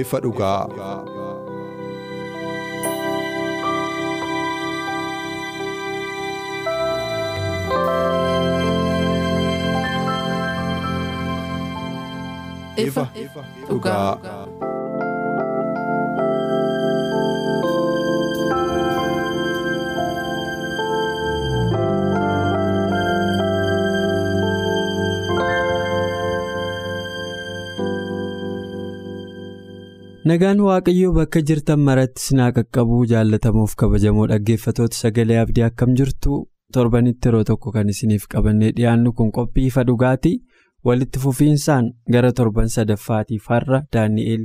[0.00, 0.66] Ifa dhugaa.
[12.76, 13.08] ifa
[13.68, 14.45] dhugaa.
[30.26, 36.38] Nagaan Waaqayyoo bakka jirtan maratti sinaa qaqqabuu jaallatamuuf kabajamoo dhaggeeffatoota sagalee abdii akkam jirtu?
[36.74, 40.34] Torbanitti yeroo tokko kan isiniif qabannee dhiyaannu kun qophii ifa dhugaatii?
[40.86, 44.44] Walitti fufiinsaan gara torban sadaffaatiif har'a daani'eel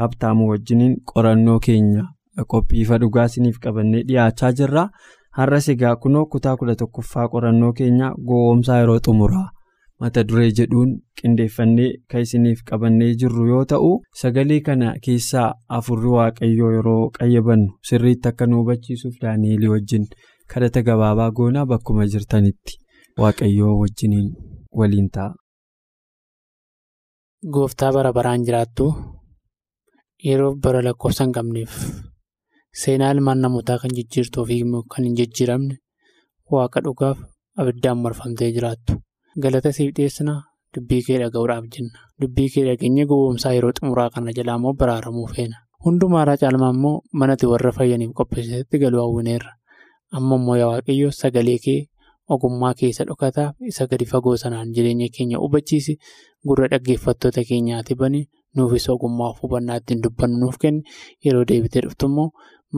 [0.00, 2.04] habtaamuu wajjiniin qorannoo keenya
[2.54, 4.88] qophii ifa dhugaa isiniif qabannee dhiyaachaa jirra?
[5.38, 9.48] Har'as egaa kunoo kutaa kudha tokkoffaa qorannoo keenya gowwoomsaa yeroo xumuraa.
[10.00, 15.48] Mata duree jedhuun qindeeffannee kan isiniif qabannee jirru yoo ta'u sagalee kana keessaa
[15.78, 20.06] afurri waaqayyoo yeroo qayyabannu sirriitti akka nu hubachiisuuf daani'elii wajjin
[20.54, 22.78] kadhata gabaabaa goonaa bakkuma jirtanitti
[23.22, 24.28] waaqayyoo wajjiniin
[24.78, 25.30] waliin ta'a.
[27.54, 28.86] Gooftaa bara baraan jiraattu
[30.28, 31.76] yeroo bara lakkoofsa hin qabneef
[32.82, 34.58] seenaa ilmaan namootaa kan jijjiirtuu fi
[34.94, 35.76] kan hin jijjiiramne
[36.52, 37.18] waaqa dhugaaf
[37.60, 38.92] abiddaan marfamtee jiraattu.
[39.44, 40.34] Galata siif dhiyeessina
[40.74, 41.98] dubbii kee dhaga'uudhaaf jenna.
[42.20, 45.56] Dubbii kee dhageenya gowwoomsaa yeroo xumuraa kana jalaa immoo baraaramuu feena.
[45.84, 49.52] Hundumaaraa caalmaa immoo manatti warra fayyaniif qopheessitetti galuu hawwineerra.
[50.16, 51.78] Amma immoo yaa waaqayyo sagalee kee
[52.34, 55.96] ogummaa keessa dhokataaf isa gadi fagoo sanaan jireenya keenya hubachiisi.
[56.46, 58.20] Gurra dhaggeeffattoota keenyaati bani
[58.56, 60.82] nuufis ogummaa fi hubannaa ittiin dubbannu nuuf kenni
[61.24, 62.30] yeroo deebitee dhuftu immoo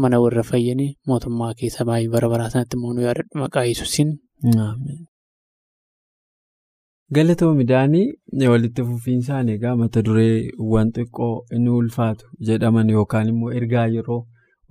[0.02, 3.38] mana warra fayyanii mootummaa keessa baay'ee bara baraa sanatti immoo nu yaadadhu.
[3.44, 4.10] Maqaa yesuusiin.
[7.16, 8.04] Galatoo midhaanii
[8.52, 14.20] walitti fufiinsaan egaa mata dureewwan xiqqoo inni ulfaatu jedhaman yookaan immoo ergaa yeroo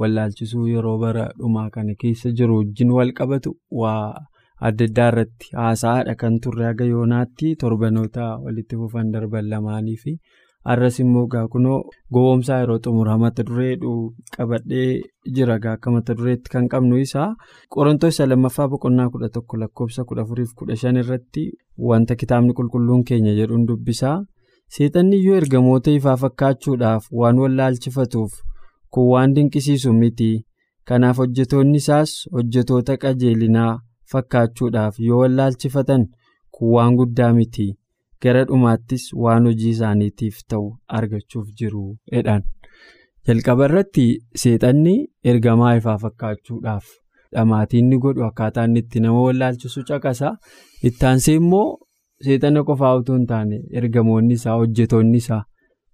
[0.04, 4.06] wallaalchisuu yeroo bara dhumaa kana keessa jiru wajjin wal qabatu waa
[4.70, 10.16] adda addaa irratti haasa'aadha kan turre haga yoonaatti torbanoota walitti fufan darban lamaanii fi
[10.70, 11.78] har'as immoo gaa kunoo
[12.14, 13.76] gowwoomsaa yeroo xumuraa mata duree
[14.38, 14.90] qabadhee
[15.36, 15.56] jira.
[15.64, 17.30] Gaa akka mata dureetti kan qabnu isaa
[17.76, 21.44] qorontoos isa lammaffaa boqonnaa kudha tokko lakkoofsa kudha afuriif kudha shan irratti
[21.90, 24.18] wanta kitaabni qulqulluun keenya jedhuun dubbisaa.
[24.76, 28.34] Seexanni iyyuu ergamoota ifaa fakkaachuudhaaf waan wallaalchifatuuf
[28.94, 30.32] kun waan dinqisiisu miti.
[30.88, 33.74] Kanaaf hojjetoonni isaas hojjetoota qajeelinaa
[34.12, 36.06] fakkaachuudhaaf yoo wallaalchifatan
[36.56, 37.68] kun waan guddaa miti.
[38.24, 40.66] Gara dhumaattis waan hojii isaaniitiif ta'u
[41.00, 41.84] argachuuf jiru
[42.16, 42.44] jedhan
[43.28, 44.06] jalqaba irratti
[44.44, 44.96] seexanni
[45.34, 46.86] ergamaa ifaa fakkaachuudhaaf
[47.36, 50.32] dhamaatiin ni godhu akkaataa inni itti nama wallaalchisu caqasa
[50.90, 51.68] ittaansee immoo
[52.26, 55.44] seexana qofaa utuu hin taane ergamoonni isaa hojjetoonni isaa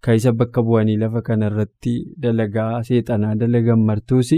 [0.05, 4.31] kan isa bakka bu'anii lafa kanarratti dalagaa seexanaa dalagan martuus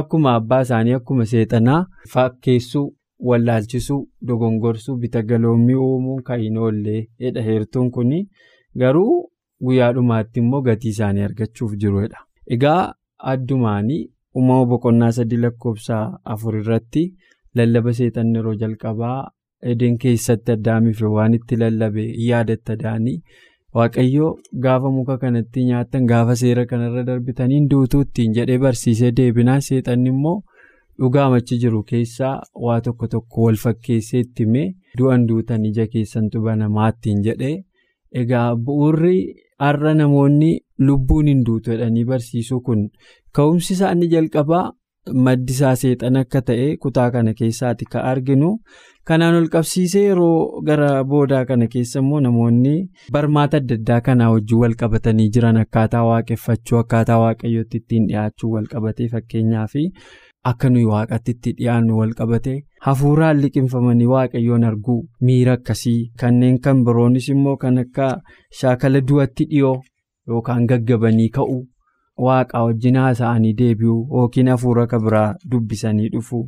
[0.00, 1.78] akkuma abbaa isaanii akkuma seexanaa
[2.14, 2.88] fakkeessuu.
[3.28, 3.98] Wallaalchisuu
[4.28, 8.12] dogongorsuu bita galoommii uumuun kan hin oollee jedha heertuun kun
[8.82, 9.16] garuu
[9.64, 12.18] guyyaa dhumaatti immoo gatii isaanii argachuuf jirudha.
[12.54, 12.92] Egaa
[13.32, 14.00] addumaanii
[14.36, 15.98] uumama boqonnaa sadii lakkoofsa
[16.34, 17.02] afur irratti
[17.60, 19.18] lallaba seexanni yeroo jalqabaa
[19.72, 23.18] edeen keessatti addaamiif waan itti lallabe yaadatta daanii
[23.78, 24.30] waaqayyoo
[24.66, 30.38] gaafa muka kanatti nyaattan gaafa seera kanarra darbitanii duutuu ittiin jedhee barsiisee deebinaa seexanni immoo.
[31.02, 32.32] Dhugaamachi jiru keessaa
[32.66, 34.66] waa tokko tokko wal fakkeessee itti himee
[34.98, 37.54] du'an duutan ija keessantu banamaa ittiin jedhee
[38.22, 39.16] egaa bu'uurri
[39.64, 40.50] har'a namoonni
[40.88, 42.84] lubbuun hin duutu jedhanii barsiisuu kun
[43.38, 44.66] ka'umsi isaanii jalqabaa
[45.26, 48.48] maddi isaa seexan akka ta'e kutaa kana keessaati kan arginu
[49.10, 52.74] kanaan ol qabsiisee yeroo gara boodaa kana keessa immoo namoonni
[53.16, 58.66] barmaata adda addaa kanaa wajjin wal qabatanii jiran akkaataa waaqeffachuu akkaataa waaqayyootti ittiin dhiyaachuu wal
[58.74, 59.74] qabatee fakkeenyaaf.
[60.48, 62.52] Akka nuyi waaqatti itti dhiyaannu wal qabate
[62.84, 66.12] hafuuraan liqinfamanii waaqayyoon arguu miira akkasii.
[66.20, 68.06] Kanneen kan biroonis immoo kan akka
[68.60, 69.74] shaakala du'atti dhiyoo
[70.28, 71.60] yookaan gaggabanii ka'uu
[72.28, 76.40] waaqa wajjin haasa'anii deebi'uu yookiin hafuura kabiraa dubbisanii dhufu.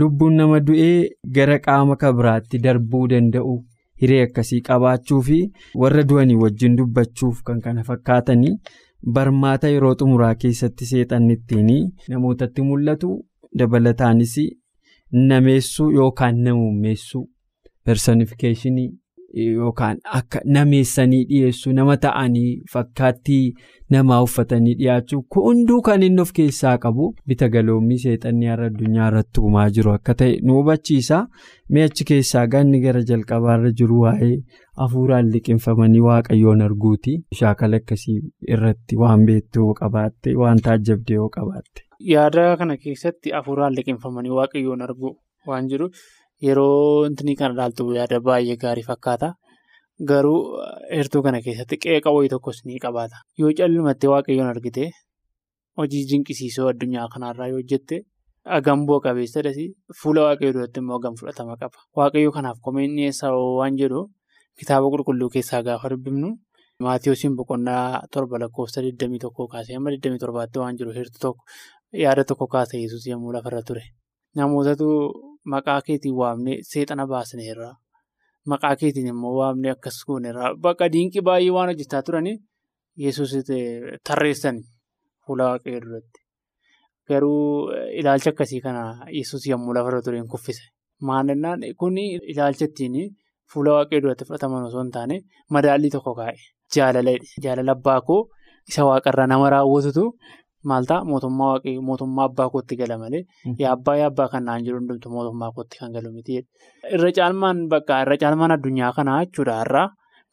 [0.00, 1.08] Lubbuun nama du'ee
[1.38, 3.56] gara qaama kabiraatti darbuu danda'u
[4.02, 5.38] hiree akkasii qabaachuu fi
[5.82, 8.54] warra du'anii wajjin dubbachuuf kan kana fakkaatanii
[9.14, 11.70] barmaata yeroo xumuraa keessatti seexanni ittiin
[12.12, 13.10] namootatti mul'atu
[13.58, 14.36] dabalataanis
[15.28, 17.24] nameessuu yookaan namummeessuu
[17.84, 18.88] personifikashinii.
[19.44, 23.52] Yookaan akka nameessanii dhiyeessuu nama ta'anii fakkaattii
[23.94, 29.40] namaa uffatanii dhiyaachuu hunduu kan inni of keessaa qabu bita galoommii seexannii har'a addunyaa irratti
[29.48, 31.20] uumaa jiru akka ta'e nu hubachiisa
[31.78, 34.32] mi'achi keessaa ganni gara jalqabaarra jiru waa'ee
[34.84, 38.18] hafuuraan liqinfamanii waaqayyoon arguuti shaakala akkasii
[38.56, 41.82] irratti waan beektu yoo qabaatte waan taajjabde yoo qabaatte.
[42.14, 45.16] Yaada kana keessatti hafuuraan liqinfamanii waaqayyoon arguu
[45.46, 45.90] waan jiru.
[46.42, 49.28] Yeroo intinii kana ilaaltu yaada baay'ee gaarii fakkaata.
[50.08, 50.40] Garuu
[50.92, 53.16] heertuu kana keessatti qeeqa wayii tokkos ni qabaata.
[53.38, 54.90] Yoo callumattee waaqayyoon argite
[55.78, 57.96] hojii dinqisiisoo addunyaa kanarraa yoo hojjette
[58.54, 59.56] hagam bu'a qabeessadhas
[60.00, 61.78] fuula waaqayyoo duratti immoo hagam fudhatama qaba.
[61.96, 64.00] Waaqayyoo kanaaf komeen dhiyeessaa waan jedhu
[64.58, 66.28] kitaaba qulqulluu keessaa gaafa dubbifnu
[66.84, 71.42] maatiyoosiin boqonnaa torba lakkoofsa 21 kaasee amma 27 waan jiru heertuu tokko
[72.04, 73.82] yaada tokko kaasa yesus yommuu lafarra ture.
[74.36, 74.86] Namootatu
[75.52, 77.70] maqaa keetiin waamnee seexana baasneerra.
[78.50, 80.54] Maqaa keetiin immoo waamnee akkas gooneerra.
[80.64, 82.36] Bakka diinqii baay'ee waan hojjetaa turanii
[83.04, 83.30] yesus
[84.08, 84.56] tarreessan
[85.26, 86.18] fuula waaqayyoo duratti.
[87.08, 87.70] Garuu
[88.00, 88.82] ilaalcha akkasii kana
[89.18, 90.62] yesus yommuu lafarra ture hin kuffise.
[91.08, 91.98] Maalennaan kun
[92.32, 92.96] ilaalcha ittiin
[93.52, 95.16] fuula waaqayyoo duratti fudhataman osoo hin taane
[95.50, 96.36] madaallii tokko kaa'e.
[96.74, 97.26] Jaalaladha.
[97.44, 98.20] Jaalala abbaa koo
[98.68, 100.04] isa waaqarraa nama raawwatutu.
[100.70, 103.22] Maal ta'a mootummaa waaqayyoo mootummaa abbaa kootti gala malee
[103.62, 106.40] yaa abbaa yaa abbaa kan naan jedhu hundumtu mootummaa kootti kan galu miti.
[106.94, 109.86] Irra caalmaan bakka irra caalmaan addunyaa kanaa jechuudha har'aa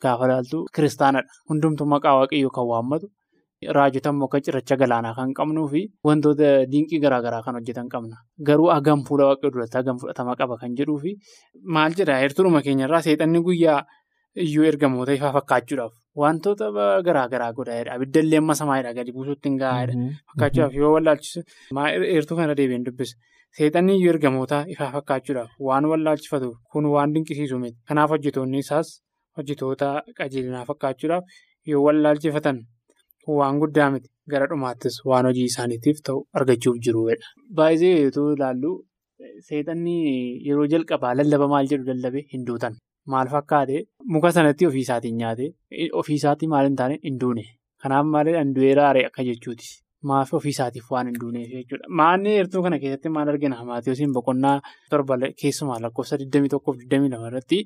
[0.04, 1.30] gaafa ilaaltu kiristaanadha.
[1.50, 3.08] Hundumtu maqaa waaqayyoo kan waammatu
[3.76, 8.16] raajota immoo akka cirracha galaanaa kan qabnuu fi wantoota dinqii garaagaraa kan hojjetan qabna.
[8.48, 11.12] Garuu hagam fuula waaqayyoo duratti hagam fudhatama qaba kan jedhuu fi
[11.76, 13.80] maal jedhaa heertuudhuma keenyarraa seexanni guyyaa
[14.46, 15.92] iyyuu ergamoota ifaa fakkaachuudhaaf.
[16.22, 16.70] Wantoota
[17.08, 17.94] garaagaraa godhaadha.
[17.98, 19.94] Abiddallee amma samaayidha gadi buusuutti hin gahaadha.
[20.32, 21.44] Fakkaachuudhaaf yoo wallaalchisu
[22.12, 23.16] heertuu kana deebiin dubbisa.
[23.58, 27.78] Seexanni iyyuu ergamoota ifaa fakkaachuudhaaf waan wallaalchifatuuf kun waan dinqisiisu miti.
[27.88, 28.94] Kanaaf hojjetoonni isaas
[29.38, 29.90] hojjetoota
[30.22, 31.24] qajeelinaa fakkaachuudhaaf
[31.74, 32.64] yoo wallaalchifatan
[33.40, 34.10] waan guddaa miti.
[34.32, 37.16] Gara dhumaattis waan hojii isaaniitiif ta'u argachuuf jiruudha.
[37.60, 38.72] Baay'ee yoo ilaallu
[39.50, 39.96] seexanni
[40.48, 42.76] yeroo jalqabaa lallaba maal jedhu lallabe hin duutan.
[43.12, 43.84] Maal fakkaate?
[44.16, 45.54] Muka sanatti ofiisaatiin nyaate.
[46.02, 47.00] Ofiisaatii maal hin taane?
[47.04, 47.44] Hin duune.
[47.84, 49.72] Kanaaf maal hin du'eeraare akka jechuuti
[50.10, 51.88] maaf ofiisaatiif waan hin duuneef jechuudha.
[52.00, 53.60] Maanni heertuu kana keessatti maal argina?
[53.70, 54.58] Maatiyoosiin boqonnaa
[54.90, 57.60] torba keessumaa lakkoofsa 21-22 irratti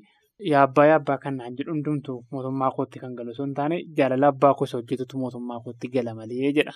[0.51, 3.79] yaa abbaa yaa abbaa kan naan jedhu hundumtu mootummaa kootti kan galu osoo hin taane
[3.99, 6.73] jaalala abbaa gosa hojjetutu mootummaa kootti gala malee jedha.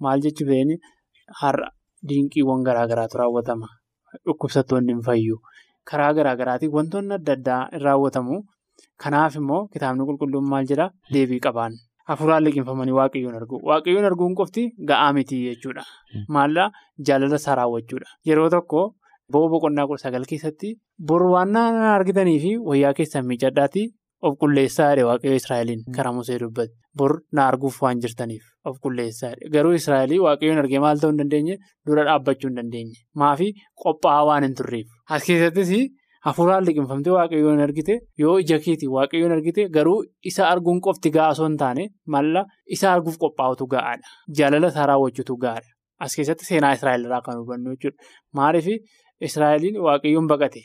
[0.00, 0.72] Maal jechuun
[1.42, 1.68] har'a
[2.08, 3.68] dinqiiwwan garaagaraatu raawwatama.
[4.26, 5.36] Dhukkubsattoonni hin fayyu.
[5.90, 8.36] Karaa garaa garaatiin wantoonni adda addaa hin raawwatamu.
[9.04, 11.74] Kanaaf immoo kitaabni qulqulluun maal jedhaa deebii qabaan.
[12.10, 13.60] Hafuuraan liqinfamanii waaqayyoon argu.
[13.70, 15.84] Waaqayyoon arguun qofti ga'aa miti jechuudha.
[16.36, 16.68] Maallaa
[17.08, 18.08] jaalala isaa raawwachuudha.
[18.28, 18.82] Yeroo tokko
[19.32, 20.70] bo'oo boqonnaa kudha sagal keessatti
[21.10, 21.64] bor waan na
[21.96, 23.86] argitanii fi wayyaa keessan miicadhaatii
[24.28, 26.74] of qulleessaa jedhe waaqayyo Israa'eliin karaa Musee dubbate.
[26.98, 29.50] Bor na arguuf waan jirtaniif of qulleessaa jedhe.
[29.54, 31.56] Garuu Israa'elii waaqayyoon argee maal ta'uu hin dandeenye
[31.86, 32.96] dura dhaabbachuu hin dandeenye.
[33.22, 33.48] Maafi
[33.84, 34.88] qophaa'aa waan hin turreef.
[35.08, 35.70] As keessattis
[36.26, 39.96] hafuuraan liqinfamtee waaqayyoon argite yoo ija keetii waaqayyoon argite garuu
[40.30, 42.44] isa arguun qofti ga'aa osoo hin taane malla
[42.76, 44.06] isa arguuf qophaa'utu ga'aadha.
[44.40, 45.70] Jaalala isaa raawwachuutu ga'aadha.
[46.04, 47.98] As keessatti seenaa Israa'el irraa kan hubannu jechuudha.
[48.38, 48.68] Maaliif
[49.28, 50.62] Israa'eliin waaqayyoon baqate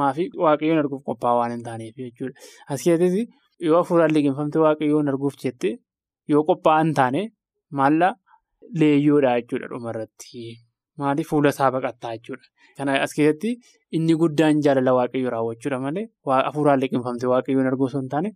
[0.00, 2.34] maafi waaqayyoon arguuf qophaa'aa waan hin taaneef jechuudha.
[2.68, 3.26] As keessatti
[3.68, 5.70] yoo hafuuraan liqinfamtee waaqayyoon arguuf jette
[6.34, 7.22] yoo qophaa'aa hin taane
[7.80, 8.08] maalla
[8.80, 10.42] leeyyoodha jechuudha dhumarratti.
[11.00, 12.46] Maaliif fuula isaa baqattaa jechuudha.
[12.76, 13.50] Kana as keessatti
[13.98, 16.06] inni guddaan jaalala waaqayyoo raawwachuudha malee
[16.48, 18.30] hafuuraan liqinfamtee waaqayyoon arguu osoo hin taane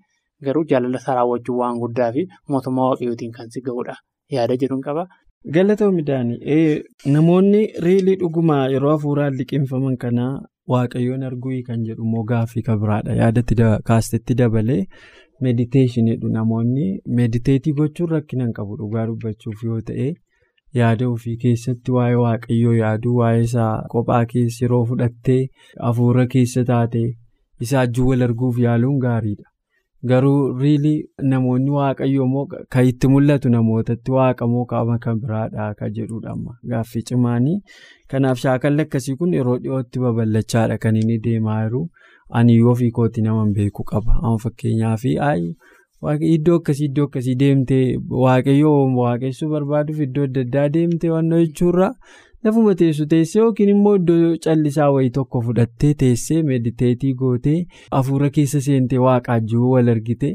[0.48, 3.94] garuu jaalala isaa raawwachuu waan guddaa fi mootummaa waaqayyootiin kan si ga'uudha.
[4.36, 5.06] Yaada jedhuun qaba.
[5.54, 6.82] Galata midhaanii
[7.14, 10.32] namoonni riilii dhugumaa yeroo hafuuraan liqinfaman kanaa
[10.74, 13.14] waaqayyoon arguu kan jedhu immoo gaaffii kan biraadha.
[13.22, 13.54] Yaadatti
[13.90, 14.82] kaastetti dabalee
[15.46, 16.86] meediteeshiniidha namoonni
[17.18, 20.08] meediteetii gochuun rakkina hin qabu dhugaa dubbachuuf yoo ta'e.
[20.76, 25.36] yaada ofii keessatti waa'ee waaqayyoo yaaduu waa'ee isaa kophaa keessa yeroo fudhattee
[25.84, 27.04] hafuura keessa taate
[27.66, 29.46] isaa ajjuu wal arguuf yaaluun gaariidha.
[30.10, 32.44] Garuu riilii namoonni waaqayyoo moo
[32.74, 37.56] kan itti mul'atu namootatti waaqa moo qaama kan biraadha kan jedhudha amma gaaffii cimaanii.
[38.10, 41.82] Kanaaf shaakalli akkasii kun yeroo dhiyootti babal'achaadha kan inni deemaa jiru
[42.40, 44.18] ani ofii kootti nama beeku qaba.
[44.22, 45.04] Amma fakkeenyaaf
[46.34, 47.84] iddoo akkasii iddoo akkasii deemtee
[48.24, 51.88] waaqayyoo waaqessuu barbaaduuf iddoo adda addaa deemtee wannoo jechuurra
[52.46, 57.60] lafuma teessu teessee yookiin immoo iddoo callisaa wayii tokko fudhattee teessee meediteetii gootee
[57.98, 60.30] hafuura keessa seentee waaqaajjuu wal argite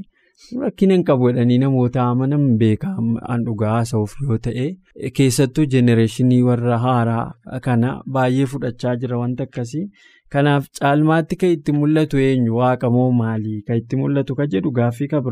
[0.61, 2.93] rakkina hin qabu jedhanii namoota amanan beekaa
[3.35, 4.65] an dhugaa haasa'uuf yoo ta'e
[5.19, 9.85] keessattuu jenereeshinii warra haaraa kana baay'ee fudhachaa jira wanta akkasii.
[10.33, 15.07] Kanaaf caalmaatti kan itti mul'atu eenyu waaqa moo maalii kan itti mul'atu kan jedhu gaaffii
[15.13, 15.23] kan.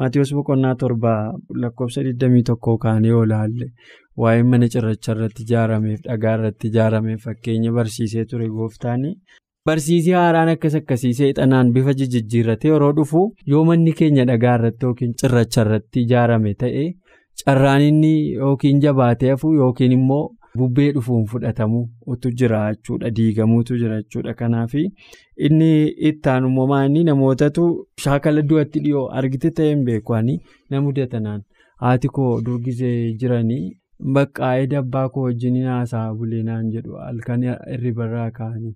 [0.00, 1.12] Maatiyoos boqonnaa torba
[1.62, 3.66] lakkoofsa 21 kaanee olaalle
[4.22, 9.12] waa'ee mana cirracha irratti ijaarameef dhagaa irratti ijaarameef fakkeenya barsiisee ture gooftaani.
[9.66, 15.12] Barsiisii haaraan akkas akkasii seexanaan bifa jijjiirratee yeroo dhufu yoo manni keenya dhagaa irratti yookiin
[15.22, 16.86] cirracha irratti ijaarame ta'e
[17.44, 20.26] carraan inni yookiin jabaatee hafu yookiin immoo.
[20.58, 21.80] Bubbee dhufuun fudhatamu
[22.12, 24.34] utu jira jechuudha diigamuutu jira jechuudha.
[24.34, 24.74] Kanaaf
[25.46, 25.68] inni
[26.10, 27.66] ittaan uumamaa inni namootatu
[28.04, 30.34] shaakala du'atti dhiyoo argite ta'e hin beekwani
[30.70, 31.42] na mudatanaan
[31.84, 33.62] haati koo durgisee jiranii
[34.16, 38.74] baqqaa'ee dabbaa koo wajjin haasaa bulee naan jedhu halkan hirribarraa ka'anii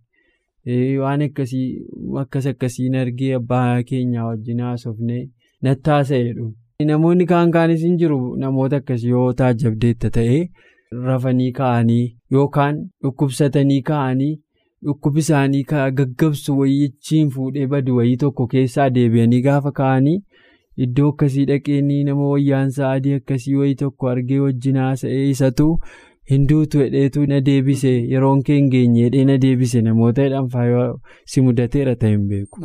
[1.04, 1.66] waan akkasii
[2.22, 5.22] akkas akkasiin argee abbaa keenyaa wajjin haasofnee
[5.68, 6.46] nattaasa'eedhu
[6.92, 8.20] namoonni kaan kaanis hin jiru.
[8.44, 10.38] Namoota akkasii yoo taajabdeetta ta'e.
[10.92, 14.32] Rafanii ka'anii yookaan dhukkubsatanii ka'anii
[14.86, 20.16] dhukkubi isaanii gaggabsu wayyichiin fuudhee badu wayii tokko keessaa deebi'anii gaafa ka'anii
[20.86, 25.68] iddoo akkasii dhaqeenii nama wayyaansaa adii akkasii wayii tokko argee wajjin haasa'ee isatu
[26.30, 30.86] hinduutu hedheetu na deebise yeroon kee hin geenye hedhee na deebise namoota jedhan faayoo
[31.34, 32.60] si mudateera ta'e hin beeku.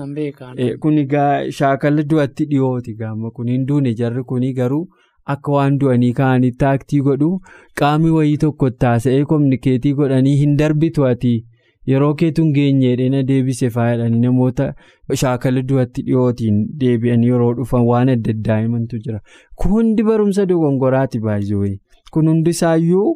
[0.79, 4.87] Kun egaa shaakala du'atti dhiyooti gaama kun hinduune jarri kuni garuu.
[5.33, 7.29] Akka waan du'anii ka'anitti aktii godhu
[7.81, 11.33] qaamni wayii tokko taasa'ee kominikeetii godhanii hin darbitu ati
[11.91, 14.67] yeroo keetu hin geenye na deebise faayadhanii namoota
[15.23, 19.19] shaakala du'atti dhiyootiin deebi'anii yeroo dhufan waan adda addaa himantu jira.
[19.55, 21.71] Kun hundi barumsa dogongoraati baay'ee
[22.11, 23.07] kun hundi isaayyuu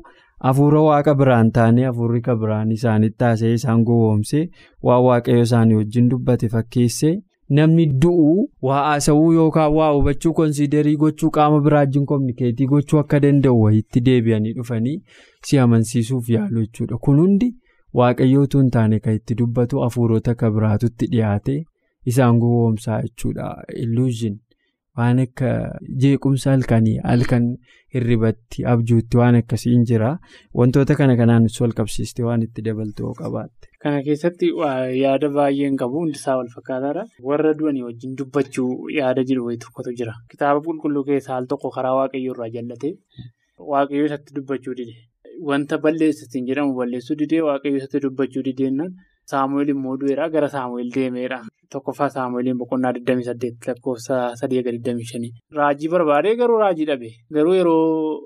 [0.48, 4.48] hafuura waaqa biraan taane hafuurri kan biraan isaanitti taasa'ee isaan gowwoomsee
[4.89, 7.15] waan waaqayyo isaanii wajjin dubbate fakkeessee.
[7.57, 13.19] Namni du'u waa haasawuu yookaan waa hubachuu konsiidarii gochuu qaama biraa wajjin kominikeetii gochuu akka
[13.25, 14.95] danda'u wayitti deebi'anii dhufanii
[15.50, 16.98] si amansiisuuf yaalu jechuudha.
[16.98, 17.50] Kun hundi
[18.01, 21.57] waaqayyootu hin taane kan itti dubbatu hafuurota kan biraatutti dhiyaate
[22.13, 23.50] isaan gowwoomsaa jechuudha.
[24.97, 25.47] Waan akka
[26.01, 27.45] jeequmsa halkanii halkan
[27.95, 30.09] hirribatti abjuutti waan akkasii hin jira.
[30.59, 33.69] Wantoota kana kanaan wal qabsiiste waan itti dabaltuu qabaatte.
[33.83, 34.51] Kana keessatti
[35.03, 37.05] yaada baay'een qabu hundisaa wal fakkaataadha.
[37.29, 40.13] Warra du'anii wajjin dubbachuu yaada jedhu wayii tokkotu jira.
[40.35, 42.93] Kitaaba qulqulluu keessaa al tokko karaa waaqayyoo irraa jallatee
[43.73, 44.93] waaqayyoo isatti dubbachuu dide.
[45.50, 48.93] Wanta balleessitiin jedhamu balleessuu didee waaqayyoo isatti dubbachuu dideennaan
[49.32, 51.39] Saamu'eel immoo du'eera gara Saamu'eel deemeera.
[51.72, 55.32] Tokkoffaa Saamu'eeliin boqonnaa 28 lakkoofsa 3-25.
[55.60, 57.10] Raajii barbaadee garuu raajii dhabe.
[57.38, 58.20] Garuu yeroo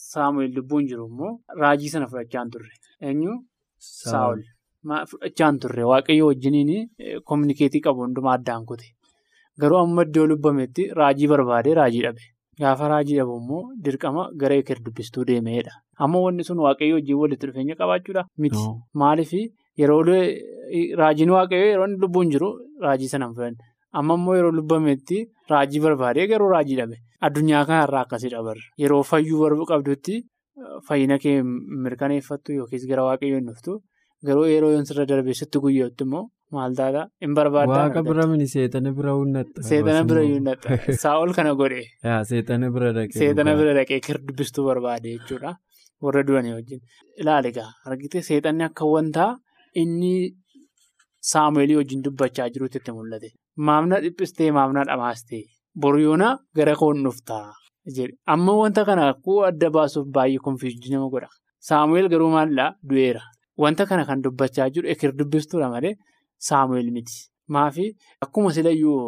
[0.00, 1.32] Saamu'eel lubbuun jiru immoo
[1.62, 2.72] raajii sana fudhachaa hin turre.
[3.00, 3.38] Eenyu?
[3.90, 4.42] Saawul.
[5.12, 6.72] Fudhachaa hin turre waaqayyo wajjiniin
[7.32, 8.86] kominikeetii qabu hundumaa addaan kute.
[9.60, 12.22] Garuu amma iddoo lubbametti raajii barbaadee raajii dhabe.
[12.60, 15.72] Gaafa raajii dhabu immoo dirqama gara eker dubbistuu deemeedha.
[16.06, 18.64] Amma wanni sun waaqayyo wajjin walitti dhufeenya qabaachuudha miti.
[19.02, 19.32] Maaliif
[19.82, 20.02] yeroo
[21.00, 22.50] raajiin waaqayyo yeroo inni lubbuun jiru
[22.84, 23.72] raajii sana hin fudhanne.
[24.00, 27.00] Amma immoo yeroo lubbametti raajii barbaadee garuu raajii dhabe.
[27.28, 28.70] Addunyaa kanarraa akkasii dhabarra.
[28.84, 30.22] Yeroo fayyuu qabdutti.
[30.88, 33.80] Fayyina kee mirkaneeffattu yookiis gara waaqayyoo hin dhuftu
[34.28, 36.24] garuu yeroo sirra darbee sitti guyyooti immoo
[36.56, 37.80] maal taata hin barbaaddaa.
[37.80, 39.64] Waaqa bira mini seexana bira hunnatta.
[39.70, 40.78] Seexana bira hunnatta.
[41.04, 41.84] Saa'ol kana godhe.
[42.30, 43.18] Seexana bira dhaqee.
[43.22, 45.56] Seexana bira dhaqee kirdubistuu barbaade jechuudha.
[46.04, 46.80] Warra du'anii wajjin.
[47.22, 49.30] Ilaali egaa argite seexanni akka wantaa
[49.82, 50.14] inni
[51.32, 53.28] saamu'eelii wajjin dubbachaa jirutti itti mul'ate.
[53.66, 55.42] Maamna dhiphistee maamna dhamaastee
[55.82, 57.52] boru yoona gara koon dhuftaa.
[58.34, 61.28] Amma wanta kana akkuu adda baasuuf baay'ee konfiizdii nama godha.
[61.68, 63.22] Saamu'eel garuu maallaa du'eera.
[63.62, 65.94] Wanta kana kan dubbachaa jiru ekir dubbistuudha malee
[66.48, 67.16] Saamu'eel miti.
[67.54, 67.86] Maafi
[68.24, 69.00] akkuma silayyuu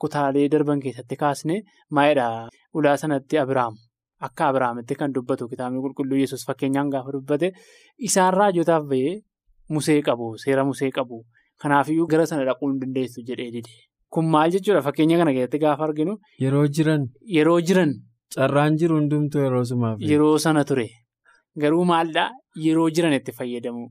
[0.00, 1.54] kutaalee darban keessatti kaasne
[1.96, 3.74] maayidhaa ulaa sanatti Abiraam
[4.26, 7.48] akka Abiraamitti kan dubbatu kitaabni qulqulluu Yesuus fakkeenyaan gaafa dubbate
[8.08, 9.14] isaan raajotaaf bahee
[9.76, 11.18] musee qabu seera musee qabu
[11.62, 13.70] kanaafiyyuu gara sana dhaquu hin dandeessu jedhee dide.
[14.14, 16.16] Kun maal jechuudha fakkeenya kana keessatti gaafa arginu.
[16.44, 17.08] Yeroo jiran.
[17.36, 17.92] Yeroo jiran.
[18.34, 19.98] Carraan jiru hundumtuu yeroo sumaaf.
[20.10, 20.86] Yeroo sana ture.
[21.62, 22.28] Garuu maallaa
[22.66, 23.88] yeroo jiran itti fayyadamu.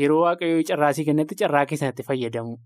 [0.00, 2.56] Yeroo waaqayyoo carraasii kennetti carraa keessan itti fayyadamu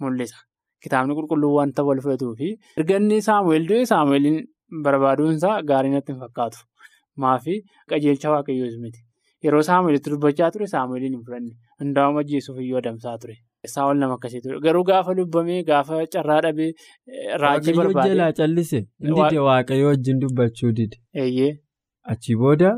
[0.00, 0.36] mul'isa.
[0.84, 2.48] Kitaabni qulqulluu wanta wal fudhatuu fi
[2.80, 4.38] erganni Saamu'eel du'e Saamu'eeliin
[4.84, 6.58] barbaaduunsaa gaarii natti hin fakkaatu.
[7.24, 7.54] Maafi
[7.90, 9.00] qajeelcha waaqayyoos miti.
[9.46, 11.52] Yeroo Saamu'eelitti dubbachaa ture Saamu'eeliin hin fudhanne.
[11.82, 13.36] Hundaa'uma ajjeesuuf iyyuu adamsaa ture.
[13.74, 16.68] Saawol nama akkasiitu garuu gaafa lubbamee gaafa carraa dhabee
[17.42, 18.08] raajii Waaqayyo barbaade.
[18.10, 21.48] jalaa callise inni Waa- dide waaqayyo wajjin dubbachuu dide Eeyyee
[22.14, 22.70] achi booda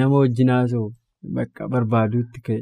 [0.00, 0.90] nama wajjin haasa'u
[1.38, 2.60] bakka barbaaduutti ka'e.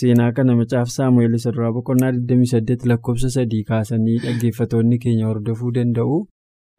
[0.00, 6.22] Seenaa kana macaaf Saamu'eel isa duraa boqonnaa 28 lakkoofsa sadii kaasanii dhaggeeffatoonni keenya hordofuu danda'u.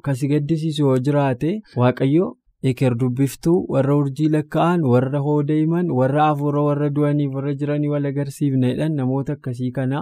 [0.06, 1.52] Kasi gaddisiisu yoo jiraate
[1.84, 2.26] Waaqayyo
[2.72, 8.06] eker dubbiftuu warra urjii lakkaa'an warra hooda himan warra hafuura warra du'aniif warra jiranii wal
[8.12, 10.02] agarsiifneedhaan namoota akkasii kana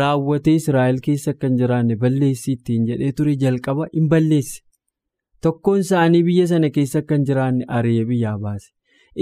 [0.00, 4.60] raawwatee Israa'el keessa hin jiraanne balleessi ittiin jedhee ture jalqaba hin balleesse.
[5.46, 8.68] Tokkoon isaanii biyya sana keessa hin jiraanne ari'ee biyyaa baase.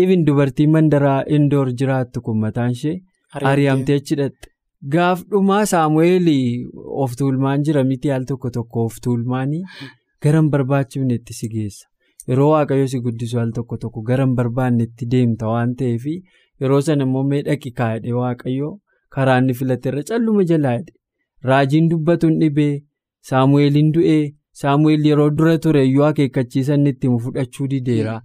[0.05, 2.97] Ibin dubartiin mandaraa indoor jiraattu kun mataan ishee
[3.53, 4.51] ari'amtee achi dhaqxe.
[4.95, 6.27] Gaaf dhumaa Saamu'eel
[7.05, 9.63] of tuulmaan jira miti al tokko tokko of tuulmaanii
[10.23, 11.87] gara hin barbaachifnetti si geessa.
[12.29, 16.05] Yeroo waaqayyo si guddisu al tokko tokko gara hin barbaannetti deemta waan ta'eef
[16.61, 18.71] yeroo sana immoo mee dhaqi kaa'edhe waaqayyo
[19.17, 20.93] karaa inni filateerra calluma jalaa jedhe.
[21.51, 22.73] Raajiin dubbatuun dhibee
[23.31, 24.21] Saamu'eeliin du'ee
[24.63, 28.21] Saamu'eel yeroo dura ture iyyuu akeekkachiisan itti fudhachuu dideera.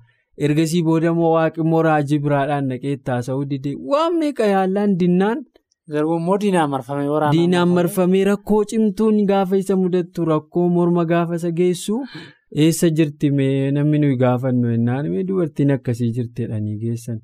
[0.45, 5.43] Ergasii booda immoo waaqi immoo raajii biraadhaan naqee itti haasa'uu didee waan meeqa yaallaan dinnaan.
[5.99, 7.31] Immoo diinaan marfamee waraana.
[7.35, 11.99] Diinaan marfamee rakkoo cimtuun gaafa isa mudattu rakkoo morma gaafa isa geessu
[12.65, 17.19] eessa jirti mee namni nuyi gaafannu jennaan mee dubartiin akkasii jirtedhanii geessan.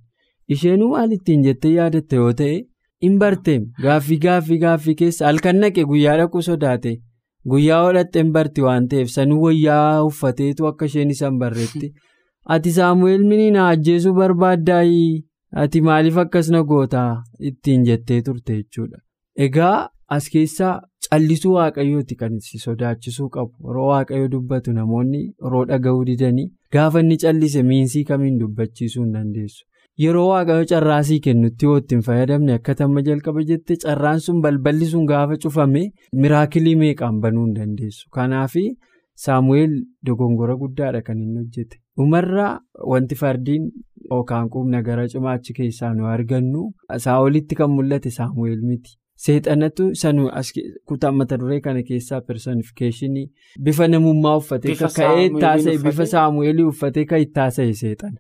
[0.55, 2.55] Isheenuu maal ittiin jettee yaadatte yoo ta'e
[3.05, 6.93] hin barteem gaaffii gaaffii gaaffii keessa halkan naqe guyyaa dhaquu sodaate
[7.53, 11.93] guyyaa hodhatte hin barti waan ta'eef sanuu wayyaa uffateetu akka isheen isa hin barreetti.
[12.55, 15.23] Ati Saamu'eel mini na ajjeesuu barbaaddaayii
[15.63, 18.97] ati maaliif akkas na gootaa ittiin jettee turte jechuudha.
[19.45, 20.75] Egaa as keessaa
[21.11, 23.53] callisuu waaqayyooti kan si sodaachisuu qabu.
[23.67, 29.65] Yeroo waaqayyo dubbatu namoonni yeroo dhaga'uu didanii gaafa inni callise miinsii kamiin dubbachiisuu hin dandeessu.
[30.03, 35.05] Yeroo waaqayyo carraasii kennutti yoo ittiin fayyadamne akka tamma jalqaba jette carraan sun balballi sun
[35.13, 35.81] gaafa cufame
[36.25, 38.07] miraakilii meeqaan banuu hin dandeessu.
[38.19, 38.55] Kanaaf
[39.19, 39.71] Saamu'eel
[40.07, 41.77] dogongora guddaadha kan inni hojjete.
[41.97, 42.51] Dhumarraa
[42.91, 43.65] wanti fardiin
[44.11, 46.61] yookaan qubna gara cimaachi keessaa nu argannu
[47.05, 48.95] saa'olitti kan mul'ate Saamu'eel miti.
[49.23, 50.29] Seexanatu sanuu
[50.87, 53.25] kutaa mata duree kana keessaa personifikashinii
[53.67, 58.19] bifa namummaa uffatee ka'ee taasise bifa Saamu'eelii uffatee kan itti taasise seexana.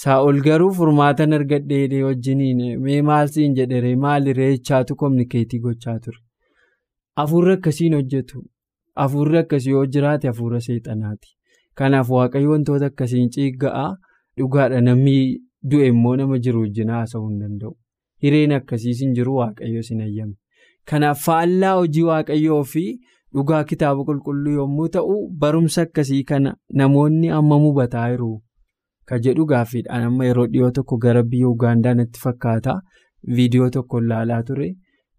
[0.00, 6.18] Saa'ol garuu furmaatan argadhee wajjiniin mee maal siin jedhere maali reechaatu kominikeetii gochaa ture.
[7.16, 8.42] Hafuurri akkasiin hojjetu.
[8.96, 11.28] Hafuurri akkasii yoo jiraate hafuura seexanaati.
[11.74, 13.86] Kanaaf waaqayyo wantoota akkasiin ciigga'a
[14.38, 15.16] dhugaadha namni
[15.70, 17.76] du'e immoo nama jiru wajjin haasa'uu hin danda'u.
[18.22, 20.34] Hireen akkasiis hin jiru waaqayyo sin ayyame.
[20.90, 22.84] Kanaaf faallaa hojii waaqayyoo fi
[23.34, 28.30] dhugaa kitaaba qulqulluu yommuu ta'u barumsa akkasii kana namoonni amma hubataa jiru.
[29.08, 32.74] Ka jedhu gaaffiidhaan amma yeroo dhiyoo tokko gara biyya Ugaandaa natti fakkaata
[33.36, 34.68] viidiyoo tokko ilaalaa ture.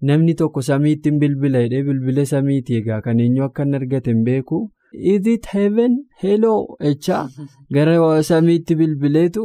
[0.10, 4.62] Namni tokko samiitti bilbila hidhee bilbila samiitii egaa kan eenyu akka hin argate hin beeku.
[4.94, 6.06] Is it heaven?
[6.22, 7.30] Hello echaa
[7.76, 9.44] gara samiitti bilbileetu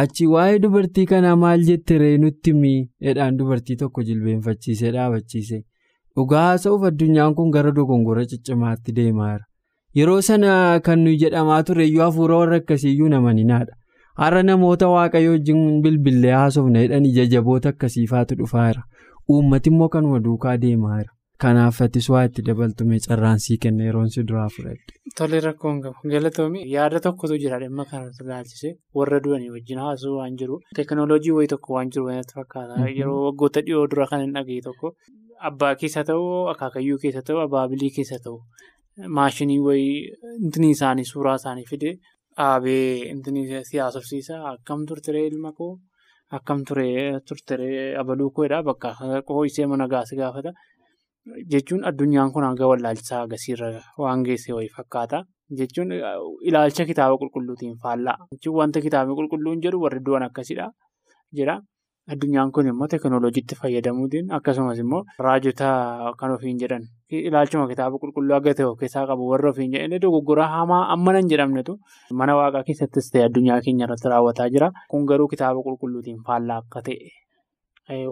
[0.00, 5.60] achi waa'ee dubartii kanaa maal jette ree nutti miidhaan dubartii tokko jilbeenfachiisee dhaabachiise.
[6.16, 9.46] Dhugaa haasa'uuf addunyaan kun gara dogongora ciccimaatti deemaa jira.
[10.00, 13.78] Yeroo sana kan nuyi jedhamaa ture iyyuu hafuura warra akkasiiyyuu namaninaadha.
[14.16, 18.84] Har'a namoota waaqayyo wajjin bilbilee haasofna jedhan ija jaboota akkasiifaatu dhufaa jira.
[19.30, 21.19] Uummati immoo kanuma duukaa deemaa jira.
[21.42, 24.96] Kanaaf atis waa itti dabaltume carraansii kenna yeroon si duraa fudhadhe.
[25.18, 26.08] Tole rakkoon qabu.
[26.14, 30.58] Galatoomii yaada tokkotu jira dhimma kanatti ilaalchise warra du'anii wajjin haasuu waan jiru.
[30.78, 32.76] Teekinooloojii wayii tokko waan jiru natti fakkaata.
[32.98, 34.92] Yeroo waggoota dhiyoo dura kan hin dhagee tokko
[35.50, 38.38] abbaa keessa ta'u akaakayyuu keessa ta'u abaabilii keessa ta'u
[39.18, 39.94] maashinii wayii
[40.44, 41.92] intinii isaanii suuraa isaanii fide
[42.36, 42.82] dhaabee
[43.14, 45.70] intinii siyaasofsiisa akkam turtere ilma koo
[46.38, 47.70] akkam turtere
[48.02, 48.92] abaluu koodha bakka.
[49.38, 50.52] Ho'isee mana gaasi gaafata.
[51.52, 55.24] Jechuun addunyaan kun hanga wallaalchisaa agarsiirra waan geesse wayii fakkaata.
[55.58, 55.92] Jechuun
[56.48, 58.16] ilaalcha kitaaba qulqulluutiin faallaa.
[58.32, 60.70] Jechuun wanta kitaabni qulqulluun jedhu warri du'an akkasidha
[61.36, 61.58] jira.
[62.10, 65.68] Addunyaan kun immoo teekinooloojiitti fayyadamuutiin akkasumas immoo raajota
[66.18, 70.48] kan ofiin jedhan ilaalchuma kitaaba qulqulluu akka ta'e of keessaa qabu warra ofiin jedhan dogoggora
[70.54, 71.76] hamaa amma nan jedhamnetu
[72.22, 74.72] mana waaqaa keessattis ta'e addunyaa keenya irratti raawwataa jira.
[74.90, 77.10] Kun garuu kitaaba qulqulluutiin faallaa akka ta'e.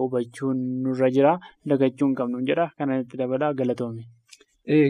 [0.03, 1.33] Hubachuun nurra jira
[1.73, 4.03] dagachuun qabnu jedha kanatti dabalaa galatoome.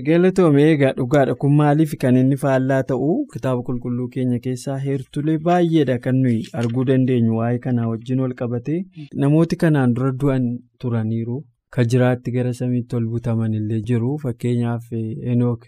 [0.08, 1.36] Galatoome egaa dhugaadha.
[1.42, 3.12] Kun maaliif kan inni faallaa ta'u?
[3.34, 7.38] Kitaaba qulqulluu keenya keessaa heertulee baay'eedha kan nuyi arguu dandeenyu.
[7.38, 8.76] Waa'ee kanaa wajjin wal qabate.
[9.24, 10.50] Namooti kanaan dura du'an
[10.82, 11.40] turaniiru.
[11.76, 14.18] Ka jiraatti gara samiitti ol butaman illee jiru.
[14.24, 14.92] Fakkeenyaaf
[15.36, 15.66] enook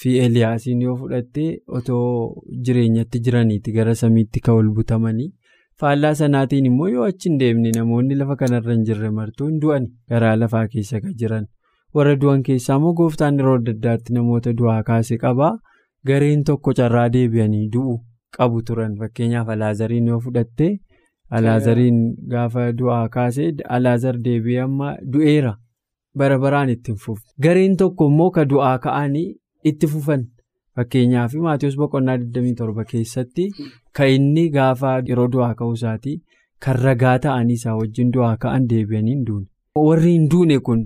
[0.00, 1.46] fi eliyaasiin yoo fudhatte
[1.78, 5.32] otoo jireenyatti jiraniiti gara samiitti kan ol butamanii.
[5.80, 9.86] Faallaa sanaatiin immoo yoo achi hin deemne namoonni lafa kanarra hin jirre martuu hin du'an
[10.12, 11.46] garaa lafaa keessa kan jiran.
[11.94, 15.52] Warra du'an keessaa immoo gooftaan yeroo adda addaatti namoota du'aa kaase qabaa
[16.10, 17.96] gareen tokko carraa deebi'anii du'u
[18.38, 18.96] qabu turan.
[19.00, 20.68] Fakkeenyaaf alaazariin yoo fudhatte
[21.38, 21.98] alaazariin
[22.34, 25.54] gaafa du'aa kaase alaazar deebi'ee amma du'eera.
[26.18, 29.26] Bara baraan itti fufu gareen tokko immoo ka du'aa ka'anii
[29.72, 30.24] itti fufan.
[30.76, 33.44] Fakkeenyaaf Maatiyoos boqonnaa 27 keessatti
[33.98, 36.16] kan inni gaafa yeroo du'aa ka'uu isaatii
[36.66, 39.46] kan ragaa ta'anii isaa wajjin du'aa ka'an deebi'anii hin duune.
[39.86, 40.82] Warri hin duune kun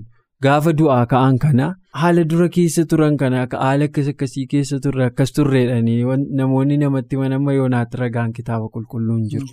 [0.47, 1.67] gaafa du'aa ka'an kana
[2.01, 6.01] haala dura keessa turan kana haala akkas akkasii keessa turre akkas turreedhanii
[6.41, 9.47] namoonni namatti manama yoonaatti ragaan kitaaba qulqulluun jiru.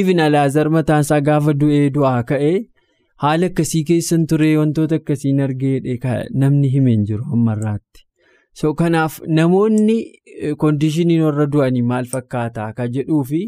[0.00, 2.56] Ifin alaazar mataan isaa gaafa du'ee du'aa ka'ee
[3.26, 5.98] haala akkasii keessan turee wantoota akkasiin argee
[6.42, 8.05] namni himeen jiru ammarraatti.
[8.58, 9.96] So kanaaf namoonni
[10.62, 13.40] koondishiniin warra du'anii maal fakkaata ka jedhuu fi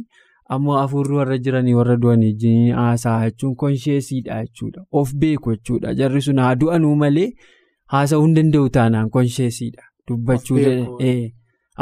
[0.57, 4.83] ammoo hafuurri warra jiranii warra du'anii wajjin haasaa jechuun konsheesiidha jechuudha.
[4.93, 5.95] Of beeku jechuudha.
[6.01, 7.29] Jarri sun haa du'anuu malee
[7.95, 10.59] haasa'uu hin danda'u taanaan konsheesiidha dubbachuu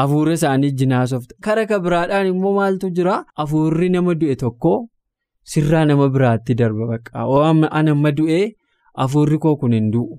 [0.00, 3.24] hafuura isaanii wajjin haasofta kara ka biraadhaan immoo maaltu jira?
[3.34, 4.74] Hafuurri nama du'e tokko
[5.54, 8.44] sirraa nama biraatti darba baqqaa an amma du'ee
[9.02, 10.18] hafuurri koo kun hin du'u.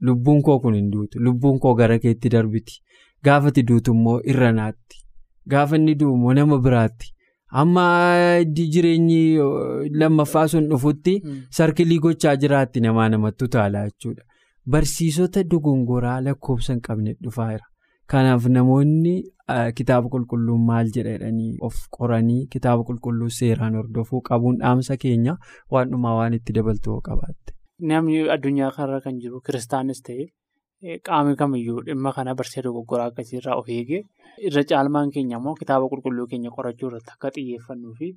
[0.00, 2.80] Lubbuun koo kun hin duutu lubbuun koo gara keetti darbiti
[3.24, 4.96] gaafati duutu immoo irra naatti.
[5.48, 7.12] Gaafa inni du'u nama biraatti.
[7.50, 7.84] Amma
[8.54, 9.38] jireenyi
[10.00, 11.14] lammaffaa sun dhufutti
[11.58, 14.22] sarkilii gochaa jiraatti namaa namatti utaala jechuudha.
[14.70, 17.58] Barsiisota dogongoraa lakkoofsa hin qabne dhufaa
[18.12, 19.12] kanaaf namoonni
[19.78, 25.36] kitaaba qulqulluu maal jedhanii of qoranii kitaaba qulqulluu seeraan hordofuu qabuun dhaamsa keenya
[25.76, 27.52] waan dhumaa waan itti dabaltuu qabaatte.
[27.80, 30.24] Namni addunyaa kanarra kan jiru kiristaanis ta'e
[31.08, 34.00] qaamni kamiyyuu dhimma kana barsiisa dogoggoraa akkasiirraa of eegee
[34.48, 38.08] irra caalmaan keenya immoo kitaaba qulqulluu keenya qorachuu irratti akka xiyyeeffannuu fi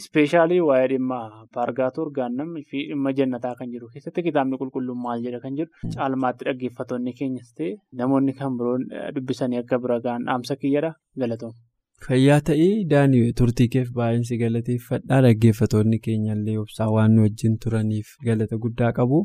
[0.00, 1.18] ispeeshaalii waa'ee dhimma
[1.58, 6.48] paargaatuu orgaannamni fi dhimma jannataa kan jiru keessatti kitaabni qulqulluun maal jedha kan jiru caalmaatti
[6.50, 7.70] dhaggeeffattoonni keenyas ta'e
[8.02, 8.88] namoonni kan biroon
[9.18, 10.92] dubbisanii akka bira ga'an dhaamsa kiyyadha
[11.24, 11.54] galatoom.
[12.04, 18.58] Fayyaa ta'ee Daani'eel turtii keef baay'insi galateeffadhaa dhaggeeffattoonni keenyallee obsaa waan nu wajjin turaniif galata
[18.64, 19.20] guddaa qabu.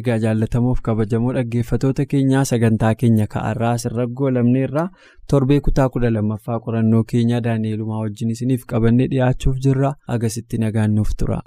[0.00, 4.86] Egaa jaallatamuuf kabajamoo dhaggeeffattoota keenyaa sagantaa keenya ka'arraa asirra goolabneerraa
[5.32, 11.40] torbee kutaa kudha lammaffaa qorannoo keenyaa Daani'eelumaa wajjin isiniif qabannee dhiyaachuuf jirra agasitti nagaannuuf tura.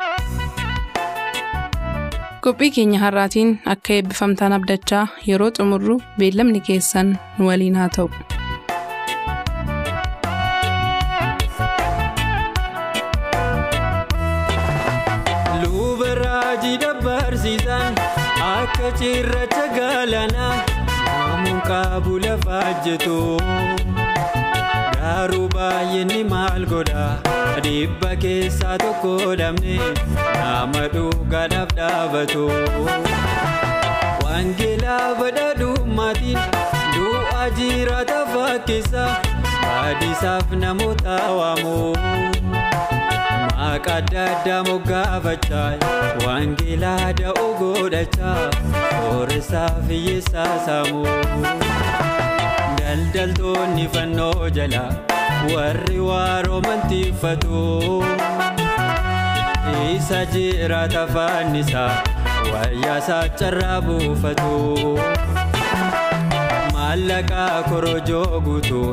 [2.43, 8.09] Qophii keenya har'aatiin akka eebbifamtaan abdachaa yeroo xumurru beellamni keessan nu waliin haa ta'u.
[18.43, 20.53] Akka cirracha galaanaa
[21.07, 23.17] namuun qabu lafa jettu
[24.95, 27.03] garuu baay'inni maal godha
[27.65, 29.75] dhibba keessaa tokko dhabne
[30.37, 32.45] nama dhugaadhaaf dhaabatu.
[34.23, 36.41] Wangeelaa badhaadhummaatiin
[36.95, 39.05] du'a jiraata fakkeessa
[39.67, 41.77] baadisaaf namoota waamu.
[43.63, 45.67] Maqaa adda addaa moggaafachaa
[46.23, 48.41] wangeelaa da'oo godhachaa
[49.03, 51.13] sooressaa hiyyeessaa saamuu.
[52.79, 54.83] Daldaltoonni fannoo jala
[55.53, 57.61] warri waaroo mantiiffatu.
[59.95, 61.89] Isa jiraata fannisaa
[62.51, 64.53] wayyaasaa carraa buufatu.
[66.75, 68.87] Maallaqaa korojoo guutuu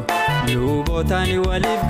[0.55, 1.83] lubootaan waliif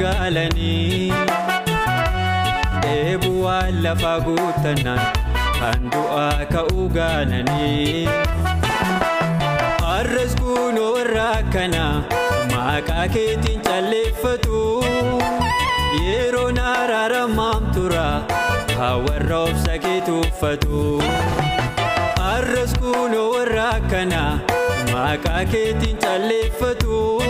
[2.83, 2.87] gaalanii.
[2.87, 5.13] Eebuwaan lafa guutanaan
[5.61, 8.09] kan du'aa ka'uu gaananii.
[9.83, 12.03] Har'as kunoo warra akkanaa
[12.55, 14.85] maqaa keetiin calleeffatu.
[16.05, 18.23] Yeroon araaramaam tura
[18.77, 21.03] kan warra obsa keetu uffatu.
[22.19, 24.41] Har'as kunoo warra akkanaa
[24.93, 27.21] maqaa keetiin calleeffatu.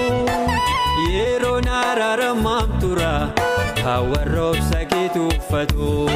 [1.13, 3.15] Yeroon araaramaam tura.
[4.11, 6.07] Warra obsa keetu uffatu.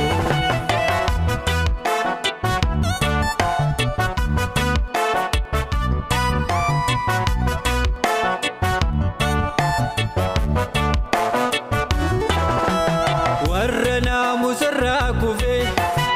[13.50, 15.62] Warra naamusarraa kufee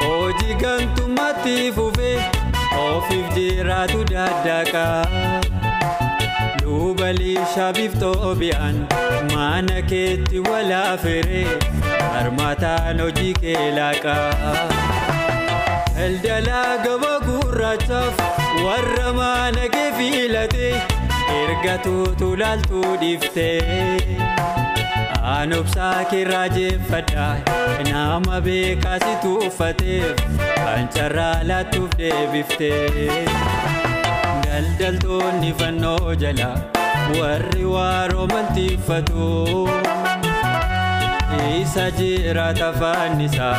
[0.05, 2.17] hojii gantummaatti fufee
[2.85, 4.85] ofiif jiraatu daddaaqa.
[7.29, 8.77] Luubaliishaa biftoo bi'an
[9.33, 11.41] mana keetti walaafere
[12.13, 14.53] harmaataan hojii kee laaqaa.
[15.97, 18.23] Daldalaa gaba gurraachaaf
[18.65, 20.73] warra mana kee filatee
[21.41, 24.17] ergatuutu laaltuu dhiiftee
[25.35, 27.35] aan obsaa keerraa jeeffadhaa
[27.91, 30.25] nama beekaasitu uffateef
[30.65, 33.25] kan carraa laattuuf deebiftee
[34.49, 36.51] daldaltoonni fannoo jala
[37.21, 39.27] warri waaroo mantiiffatu
[41.61, 43.55] isa jiraata faannisaa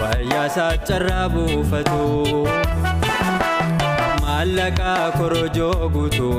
[0.00, 2.02] wayyaasaa carraa buufatu.
[4.22, 6.38] maallaqaa korojoo guutuu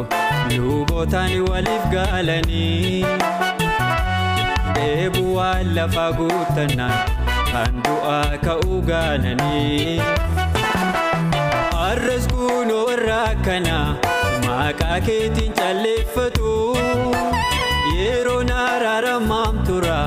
[0.56, 3.06] lubootaan waliif gaalanii.
[4.76, 6.98] Dheebuu waan lafaa guuttannaan
[7.52, 10.02] kan du'aa ka'uu gaalanii
[11.88, 13.78] arras kunoo irraa akkana
[14.54, 16.52] maqaa keetiin calleeffatu
[18.00, 20.00] yeroo naaraaramaam tura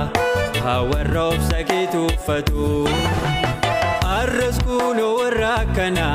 [0.90, 2.68] warra obsa keetu uffatu
[4.18, 6.08] arras kunoo irraa akkana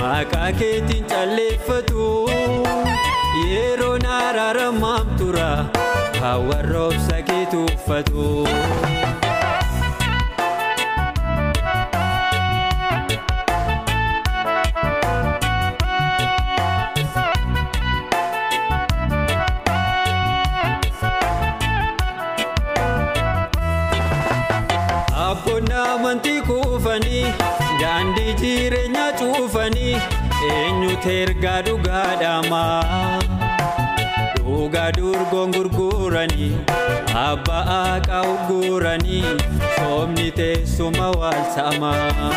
[0.00, 2.08] maqaa keetiin calleeffatu
[3.50, 5.50] yeroo naaraaramaam tura
[6.48, 8.26] warra obsa keetu uffatu.
[29.38, 29.96] Cuufanii
[30.52, 33.18] eenyutu ergaa dhugaadhaamaa
[34.38, 36.50] dhugaa durgoon gurguranii
[37.24, 39.22] abbaa haqaa ugguranii
[39.76, 42.32] soomni teessuma waalsaamaa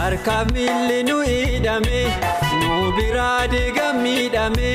[0.00, 2.00] harkaaf miilli nu hidhame
[2.62, 4.72] nu biraa deegan miidhame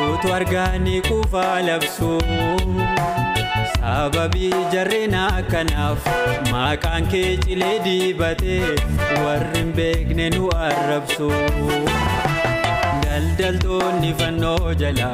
[0.00, 2.10] utuu argaanii qufaa labsu.
[3.78, 6.06] Sababii jarreenaa kanaaf
[6.52, 8.64] maqaan kee cilee diibatee
[9.24, 11.30] warri hin beekne nu arrabsu.
[13.04, 15.10] Daldaltoonni fannoo jala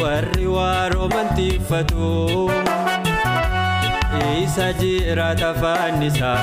[0.00, 2.10] warri waaroo mantiiffatu
[4.42, 6.38] isa jiraata faannisaa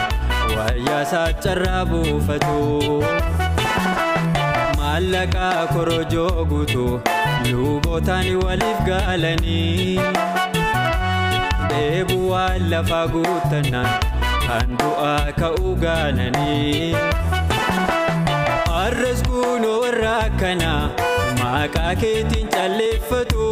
[0.55, 2.57] wayyaasaa carraa buufatu.
[4.79, 6.93] Maallaqaa korojoo guutuu
[7.51, 9.99] lubootaan waliif gaalanii.
[11.71, 13.91] Dheebuu waan lafaa guuttannaan
[14.47, 16.95] kan du'aa ka'uu gaalanii
[18.83, 20.71] arras kunoo irraa akkana
[21.41, 23.47] maqaa keetiin calleeffatu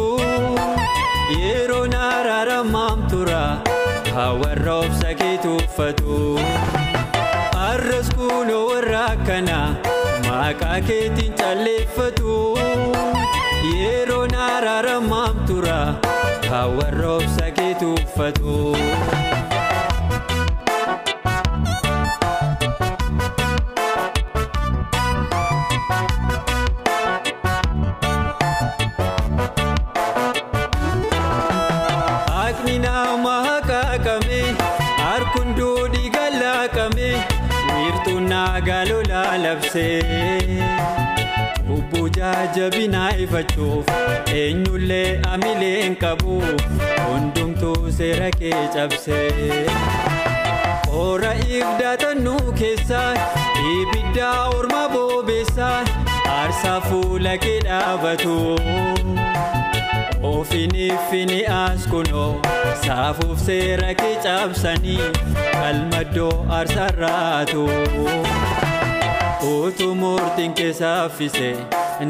[1.40, 3.42] yeroo naaraaramaam tura
[4.42, 6.16] warra obsa keetu uffatu
[7.68, 9.58] arras kunoo irraa akkana
[10.28, 12.34] maqaa keetiin calleeffatu
[13.66, 15.78] yeroo naaraaramaam tura.
[16.78, 18.56] warra obsa keetu uffatu.
[42.38, 43.88] Jajjabinaa ifachuuf
[44.40, 46.34] eenyullee amileen qabu
[47.06, 49.64] hundumtuu seera kee cabsee.
[50.92, 53.08] Hoora ibdaatannuu keessaa
[53.72, 55.78] ibiddaa orma boobeessaa
[56.36, 58.36] aarsaa fuula kee dhaabatu.
[60.32, 62.30] Ofiiniffini as kunoo
[62.84, 65.10] saafuuf seera kee cabsanii
[65.56, 67.66] qalmaddoo aarsaarraatu.
[69.50, 71.50] Utuu murtiin kee saaffise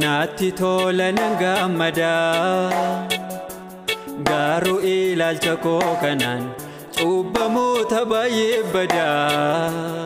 [0.02, 2.14] naatti tola nan gammada.
[4.28, 6.42] Garuu ilaalcha koo kanaan
[6.98, 10.04] cubbamoota baay'ee badaa.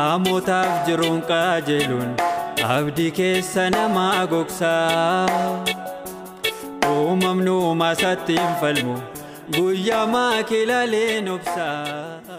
[0.00, 2.10] Amootaaf jiruun qajeeluun
[2.74, 5.64] abdii keessa namaa gogsaa.
[6.92, 8.96] Uumamni uumaa isaatti hin falmu
[9.56, 12.31] guyyaa maakilaaleen obsaa.